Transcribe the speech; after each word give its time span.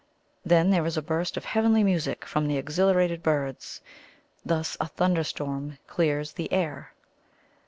Then 0.43 0.71
there 0.71 0.87
is 0.87 0.97
a 0.97 1.01
burst 1.03 1.37
of 1.37 1.45
heavenly 1.45 1.83
music 1.83 2.25
from 2.25 2.47
the 2.47 2.57
exhilarated 2.57 3.21
birds. 3.21 3.81
Thus 4.43 4.75
a 4.81 4.87
thunder 4.87 5.23
storm 5.23 5.77
"clears 5.85 6.31
the 6.31 6.51
air." 6.51 6.93